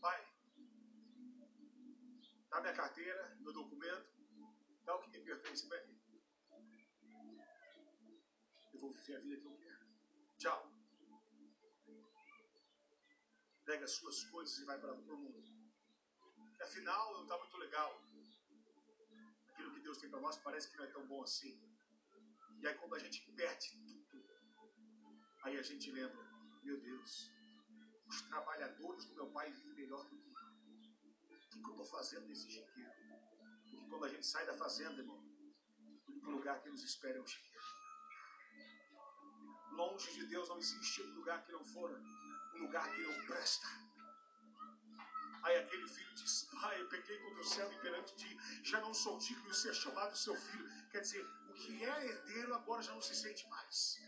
[0.00, 0.20] Pai,
[2.50, 4.17] dá minha carteira, meu documento,
[5.36, 6.00] que para mim.
[8.72, 9.86] Eu vou viver a vida que eu quero.
[10.38, 10.72] Tchau.
[13.64, 15.44] Pega as suas coisas e vai para o mundo.
[16.62, 18.02] Afinal, não está muito legal.
[19.48, 21.60] Aquilo que Deus tem para nós parece que não é tão bom assim.
[22.60, 23.70] E aí, quando a gente perde
[24.10, 24.28] tudo,
[25.42, 26.24] aí a gente lembra:
[26.62, 27.30] meu Deus,
[28.06, 30.38] os trabalhadores do meu pai vivem melhor do que eu.
[30.38, 33.07] O que, eu estou fazendo nesse chiqueiro?
[33.88, 35.22] Quando a gente sai da fazenda, irmão,
[36.24, 37.64] o lugar que nos espera é o chiqueiro.
[39.72, 41.90] Longe de Deus não existe um lugar que não for
[42.54, 43.66] um lugar que não presta.
[45.42, 48.92] Aí aquele filho diz: Pai, eu peguei contra o céu e perante ti, já não
[48.92, 50.68] sou digno de ser chamado seu filho.
[50.90, 53.98] Quer dizer, o que é herdeiro agora já não se sente mais.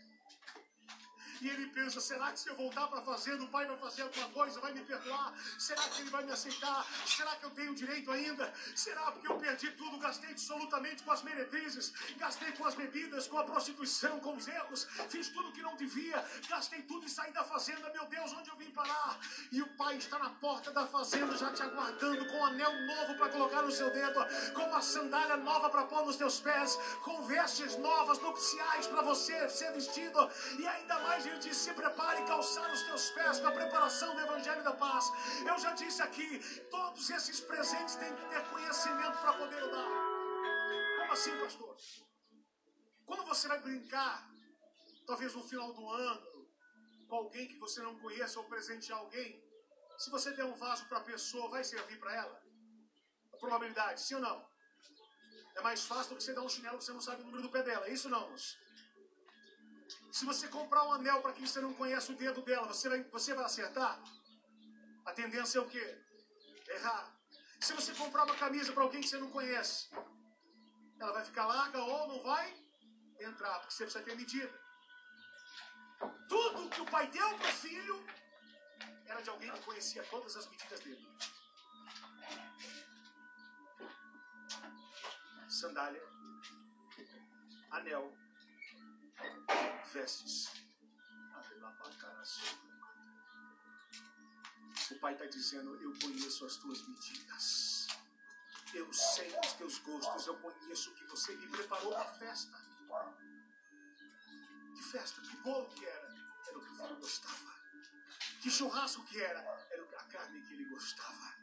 [1.41, 4.03] E ele pensa: será que se eu voltar para a fazenda, o pai vai fazer
[4.03, 5.33] alguma coisa, vai me perdoar?
[5.57, 6.85] Será que ele vai me aceitar?
[7.05, 8.53] Será que eu tenho direito ainda?
[8.75, 13.39] Será porque eu perdi tudo, gastei absolutamente com as meretrizes, gastei com as bebidas, com
[13.39, 17.43] a prostituição, com os erros, fiz tudo que não devia, gastei tudo e saí da
[17.43, 17.89] fazenda.
[17.91, 19.19] Meu Deus, onde eu vim parar?
[19.51, 23.15] E o pai está na porta da fazenda já te aguardando, com um anel novo
[23.15, 24.19] para colocar no seu dedo,
[24.53, 29.49] com uma sandália nova para pôr nos teus pés, com vestes novas, nupciais para você
[29.49, 30.29] ser vestido,
[30.59, 34.13] e ainda mais ele diz: se prepare e calçar os teus pés com a preparação
[34.15, 35.05] do Evangelho da Paz.
[35.47, 39.91] Eu já disse aqui: todos esses presentes têm que ter conhecimento para poder dar.
[40.97, 41.75] Como assim, pastor?
[43.05, 44.29] Quando você vai brincar,
[45.05, 46.49] talvez no final do ano,
[47.07, 49.43] com alguém que você não conheça ou presentear alguém,
[49.97, 52.41] se você der um vaso para a pessoa, vai servir para ela?
[53.33, 54.51] A probabilidade, sim ou não?
[55.55, 57.43] É mais fácil do que você dar um chinelo que você não sabe o número
[57.43, 57.87] do pé dela.
[57.87, 58.57] É isso não, moço?
[60.11, 63.01] Se você comprar um anel para quem você não conhece o dedo dela, você vai,
[63.03, 63.97] você vai acertar?
[65.05, 65.97] A tendência é o quê?
[66.67, 67.15] Errar.
[67.61, 69.89] Se você comprar uma camisa para alguém que você não conhece,
[70.99, 72.53] ela vai ficar larga ou não vai
[73.19, 74.61] entrar, porque você precisa ter medida.
[76.27, 78.05] Tudo que o pai deu para o filho
[79.05, 81.07] era de alguém que conhecia todas as medidas dele.
[85.47, 86.03] Sandália,
[87.71, 88.13] anel,
[89.91, 90.49] vestes.
[94.91, 97.87] O Pai está dizendo: Eu conheço as tuas medidas.
[98.73, 100.27] Eu sei os teus gostos.
[100.27, 102.57] Eu conheço que você me preparou para a festa.
[104.75, 106.15] Que festa, que bolo que era?
[106.47, 107.51] Era o que o filho gostava.
[108.41, 109.39] Que churrasco que era?
[109.69, 111.35] Era a carne que ele gostava.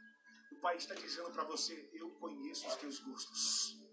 [0.51, 3.88] O Pai está dizendo para você: Eu conheço os teus gostos.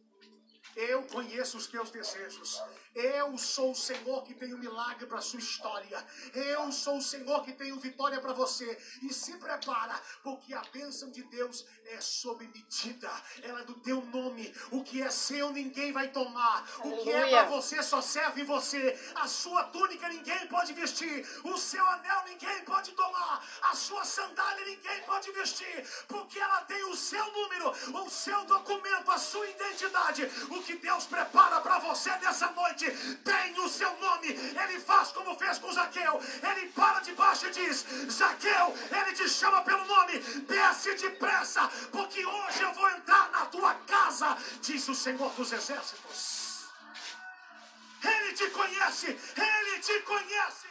[0.75, 2.61] Eu conheço os teus desejos.
[2.93, 6.05] Eu sou o Senhor que tem um milagre para a sua história.
[6.33, 8.77] Eu sou o Senhor que tem vitória para você.
[9.01, 13.11] E se prepara, porque a bênção de Deus é sob medida.
[13.43, 14.53] Ela é do teu nome.
[14.71, 16.67] O que é seu ninguém vai tomar.
[16.83, 18.97] O que é para você só serve você.
[19.15, 21.25] A sua túnica ninguém pode vestir.
[21.43, 23.04] O seu anel ninguém pode tomar.
[23.85, 25.77] Sua sandália ninguém pode vestir.
[26.07, 27.69] Porque ela tem o seu número,
[28.03, 30.23] o seu documento, a sua identidade.
[30.49, 32.89] O que Deus prepara para você nessa noite
[33.23, 34.29] tem o seu nome.
[34.29, 36.19] Ele faz como fez com Zaqueu.
[36.49, 40.19] Ele para debaixo e diz: Zaqueu, ele te chama pelo nome.
[40.53, 46.65] Desce depressa, porque hoje eu vou entrar na tua casa, diz o Senhor dos Exércitos.
[48.03, 50.65] Ele te conhece, ele te conhece.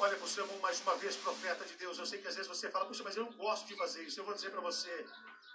[0.00, 1.98] Olha para o seu irmão mais uma vez, profeta de Deus.
[1.98, 4.20] Eu sei que às vezes você fala, puxa, mas eu não gosto de fazer isso.
[4.20, 5.06] Eu vou dizer para você,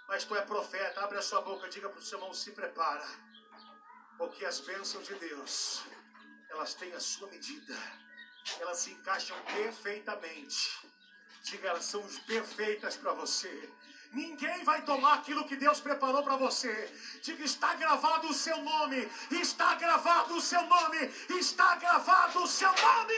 [0.06, 1.00] mas tu é profeta.
[1.02, 3.06] Abre a sua boca, diga para o seu irmão, se prepara.
[4.18, 5.82] Porque as bênçãos de Deus,
[6.50, 7.74] elas têm a sua medida.
[8.60, 10.90] Elas se encaixam perfeitamente.
[11.42, 13.72] Diga, elas são perfeitas para você.
[14.14, 16.72] Ninguém vai tomar aquilo que Deus preparou para você.
[17.20, 19.08] Diga, está gravado o seu nome.
[19.30, 21.10] Está gravado o seu nome.
[21.28, 23.14] Está gravado o seu nome.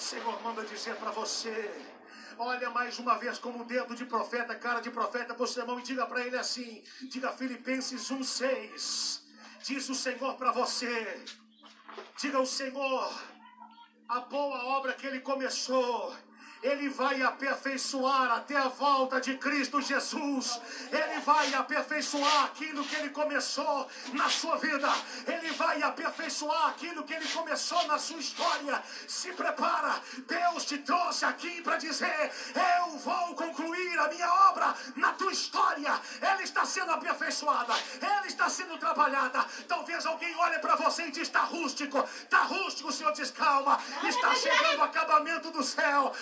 [0.00, 1.70] O Senhor manda dizer para você.
[2.38, 5.82] Olha mais uma vez como dedo de profeta, cara de profeta pro seu irmão e
[5.82, 9.20] diga para ele assim: diga Filipenses 1,6.
[9.62, 11.22] Diz o Senhor para você.
[12.18, 13.12] Diga o Senhor,
[14.08, 16.16] a boa obra que ele começou
[16.62, 20.60] ele vai aperfeiçoar até a volta de Cristo Jesus.
[20.92, 24.88] Ele vai aperfeiçoar aquilo que ele começou na sua vida.
[25.26, 28.82] Ele vai aperfeiçoar aquilo que ele começou na sua história.
[29.08, 30.00] Se prepara.
[30.26, 32.30] Deus te trouxe aqui para dizer:
[32.78, 35.98] Eu vou concluir a minha obra na tua história.
[36.20, 37.72] Ela está sendo aperfeiçoada.
[38.00, 39.46] Ela está sendo trabalhada.
[39.66, 42.06] Talvez alguém olhe para você e diz: Está rústico.
[42.22, 42.90] Está rústico.
[42.90, 43.80] O Senhor diz: Calma.
[44.04, 46.12] Está chegando o acabamento do céu.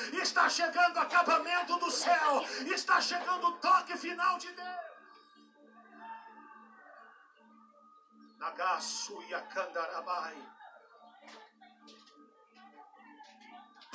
[0.49, 2.45] Chegando o acabamento do céu.
[2.67, 4.89] Está chegando o toque final de Deus.
[8.39, 9.35] Nagasu e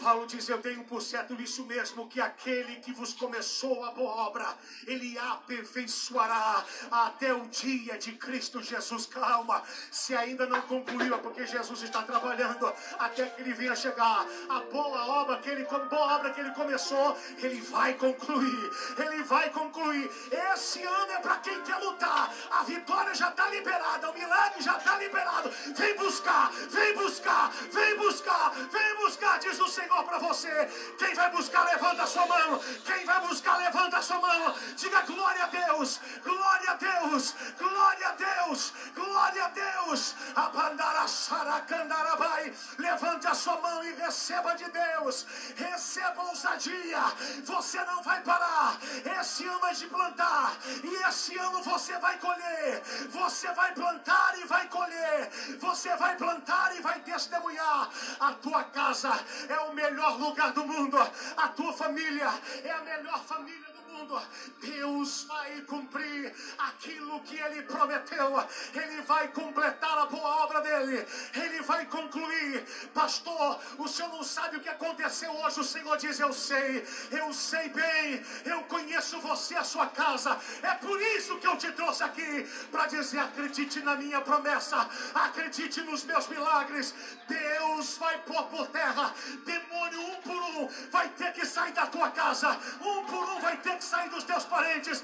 [0.03, 4.11] Paulo diz: Eu tenho por certo isso mesmo, que aquele que vos começou a boa
[4.27, 4.45] obra,
[4.85, 9.05] ele aperfeiçoará até o dia de Cristo Jesus.
[9.05, 14.27] Calma, se ainda não concluiu, é porque Jesus está trabalhando até que ele venha chegar.
[14.49, 18.71] A boa obra que ele, boa obra que ele começou, ele vai concluir.
[18.97, 20.09] Ele vai concluir.
[20.53, 22.33] Esse ano é para quem quer lutar.
[22.51, 25.49] A vitória já está liberada, o milagre já está liberado.
[25.75, 29.92] Vem buscar, vem buscar, vem buscar, vem buscar, diz o Senhor.
[29.93, 30.49] Senhor para você.
[30.97, 32.59] Quem vai buscar, levanta a sua mão.
[32.83, 34.55] Quem vai buscar, levanta a sua mão.
[34.75, 40.15] Diga glória a Deus, glória a Deus, glória a Deus, glória a Deus.
[40.35, 42.51] Abandaraçaracandarabai.
[42.79, 45.27] Levante a sua mão e receba de Deus.
[45.55, 47.03] Receba ousadia.
[47.43, 48.79] Você não vai parar.
[49.19, 50.57] Esse ano é de plantar.
[50.83, 52.81] E esse ano você vai colher.
[53.09, 55.29] Você vai plantar e vai colher.
[55.59, 57.91] Você vai plantar e vai testemunhar.
[58.19, 59.11] A tua casa
[59.49, 60.97] é o melhor lugar do mundo.
[61.37, 62.29] A tua família
[62.63, 63.72] é a melhor família
[64.03, 64.21] mundo.
[64.59, 68.47] Deus vai cumprir aquilo que Ele prometeu.
[68.73, 71.05] Ele vai completar a boa obra dele.
[71.33, 72.65] Ele vai concluir.
[72.93, 75.59] Pastor, o senhor não sabe o que aconteceu hoje.
[75.59, 78.23] O Senhor diz: Eu sei, eu sei bem.
[78.45, 80.37] Eu conheço você, a sua casa.
[80.61, 84.87] É por isso que eu te trouxe aqui para dizer: acredite na minha promessa.
[85.13, 86.93] Acredite nos meus milagres.
[87.27, 89.13] Deus vai pôr por terra.
[89.45, 92.57] Demônio um por um vai ter que sair da tua casa.
[92.81, 95.03] Um por um vai ter que sair dos teus parentes,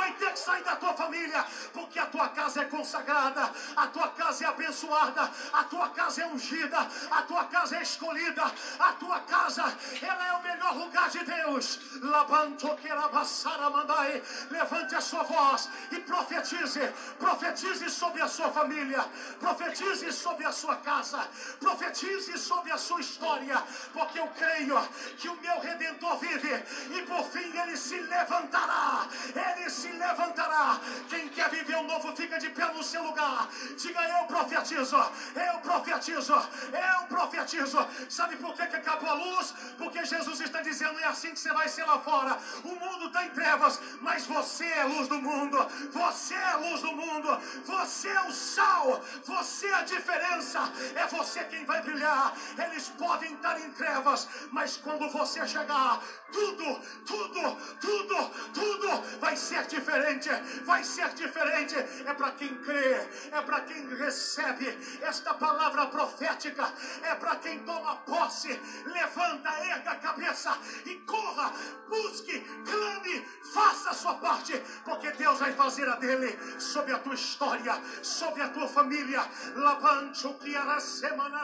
[0.00, 1.44] vai ter que sair da tua família,
[1.74, 3.42] porque a tua casa é consagrada,
[3.76, 6.80] a tua casa é abençoada, a tua casa é ungida,
[7.10, 8.44] a tua casa é escolhida,
[8.78, 9.64] a tua casa,
[10.10, 11.78] ela é o melhor lugar de Deus.
[14.50, 16.80] Levante a sua voz e profetize,
[17.18, 19.04] profetize sobre a sua família,
[19.38, 21.20] profetize sobre a sua casa,
[21.58, 24.80] profetize sobre a sua história, porque eu creio
[25.18, 26.54] que o meu redentor vive
[26.96, 29.06] e por fim ele se levantará.
[29.50, 30.80] Ele se levantará.
[31.08, 33.48] Quem quer viver o novo, fica de pé no seu lugar.
[33.76, 37.78] Diga: Eu profetizo, eu profetizo, eu profetizo.
[38.08, 39.54] Sabe por que, acabou a luz?
[39.78, 42.38] Porque Jesus está dizendo: É assim que você vai ser lá fora.
[42.64, 45.58] O mundo está em trevas, mas você é luz do mundo.
[45.92, 47.28] Você é luz do mundo.
[47.64, 49.02] Você é o sal.
[49.24, 50.60] Você é a diferença.
[50.94, 52.34] É você quem vai brilhar.
[52.64, 56.00] Eles podem estar em trevas, mas quando você chegar,
[56.32, 57.42] tudo, tudo,
[57.80, 59.79] tudo, tudo vai ser diferente.
[60.64, 61.76] Vai ser diferente.
[61.76, 62.94] É para quem crê,
[63.32, 66.72] é para quem recebe esta palavra profética,
[67.02, 68.48] é para quem toma posse.
[68.86, 70.56] Levanta, erga a cabeça
[70.86, 71.52] e corra,
[71.88, 77.14] busque, clame, faça a sua parte, porque Deus vai fazer a dele sobre a tua
[77.14, 79.26] história, sobre a tua família.
[79.54, 81.40] Labancho que era semana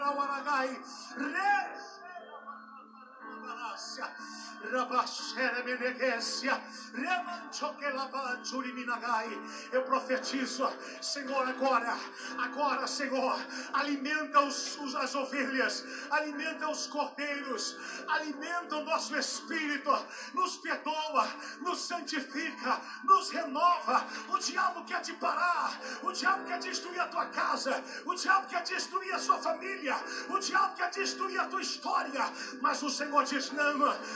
[8.96, 9.28] Aragai.
[9.72, 10.70] Eu profetizo,
[11.00, 11.96] Senhor, agora,
[12.38, 13.38] agora, Senhor,
[13.72, 17.76] alimenta os, os, as ovelhas, alimenta os cordeiros,
[18.08, 19.90] alimenta o nosso espírito,
[20.34, 21.28] nos perdoa,
[21.60, 24.06] nos santifica, nos renova.
[24.28, 28.62] O diabo quer te parar, o diabo quer destruir a tua casa, o diabo quer
[28.62, 29.96] destruir a sua família,
[30.28, 32.24] o diabo quer destruir a tua história,
[32.60, 33.65] mas o Senhor diz: não,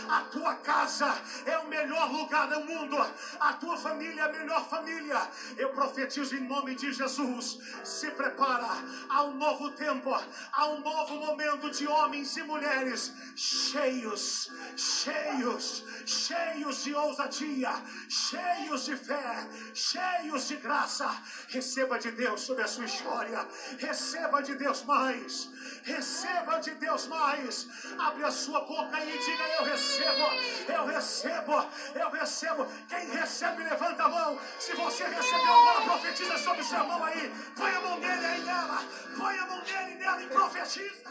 [0.08, 1.12] a tua casa
[1.44, 2.96] é o melhor lugar do mundo,
[3.38, 5.28] a tua família é a melhor família.
[5.56, 7.58] Eu profetizo em nome de Jesus.
[7.84, 8.68] Se prepara
[9.08, 10.14] a um novo tempo,
[10.52, 17.72] a um novo momento de homens e mulheres cheios, cheios, cheios de ousadia,
[18.08, 21.08] cheios de fé, cheios de graça.
[21.48, 23.46] Receba de Deus sobre a sua história,
[23.78, 25.48] receba de Deus mais,
[25.84, 27.68] Receba de Deus mais.
[27.98, 30.24] Abre a sua boca e diga: Eu recebo,
[30.68, 31.52] eu recebo,
[31.94, 32.66] eu recebo.
[32.88, 34.38] Quem recebe, levanta a mão.
[34.58, 37.32] Se você recebeu agora, profetiza sobre sua mão aí.
[37.56, 38.78] Põe a mão dele aí nela.
[39.16, 41.10] Põe a mão dele nela e profetiza.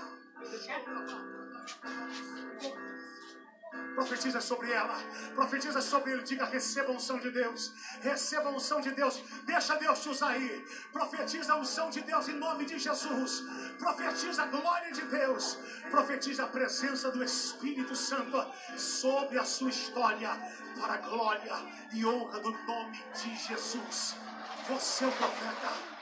[3.96, 4.98] Profetiza sobre ela,
[5.36, 6.24] profetiza sobre ele.
[6.24, 9.22] Diga: receba a unção de Deus, receba a unção de Deus.
[9.44, 10.66] Deixa Deus te usar aí.
[10.92, 13.44] Profetiza a unção de Deus em nome de Jesus.
[13.78, 15.58] Profetiza a glória de Deus.
[15.92, 18.46] Profetiza a presença do Espírito Santo
[18.78, 20.30] sobre a sua história,
[20.80, 21.56] para a glória
[21.94, 24.16] e honra do nome de Jesus.
[24.68, 25.99] Você é o profeta.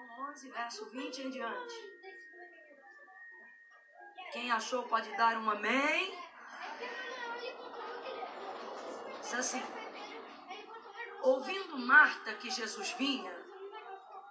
[0.00, 1.74] João 11, verso 20 em diante.
[4.32, 6.18] Quem achou pode dar um amém.
[9.20, 9.62] Diz assim:
[11.22, 13.32] Ouvindo Marta que Jesus vinha,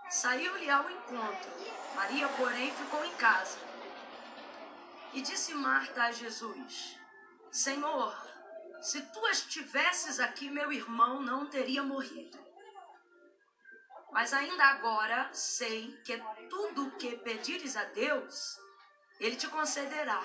[0.10, 1.52] saiu-lhe ao encontro.
[1.96, 3.58] Maria, porém, ficou em casa.
[5.14, 6.98] E disse Marta a Jesus:
[7.52, 8.16] Senhor,
[8.82, 12.38] se tu estivesses aqui, meu irmão não teria morrido.
[14.12, 16.18] Mas ainda agora sei que
[16.50, 18.58] tudo o que pedires a Deus,
[19.20, 20.22] Ele te concederá.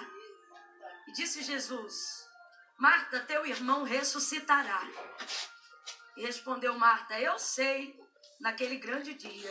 [1.07, 2.27] E disse Jesus:
[2.79, 4.81] Marta, teu irmão ressuscitará.
[6.17, 7.99] E respondeu Marta: Eu sei,
[8.41, 9.51] naquele grande dia.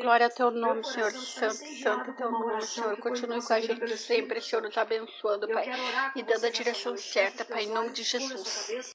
[0.00, 2.96] Glória ao teu nome, Senhor Santo, santo é teu nome, Senhor.
[2.98, 5.66] Continue com a gente sempre, Senhor, nos abençoando, Pai,
[6.14, 8.68] e dando a direção certa, Pai, em nome de Jesus.